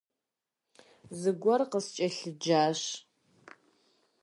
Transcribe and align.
Зыгуэр 1.19 1.61
къыскӏэлъыджащ. 1.71 2.81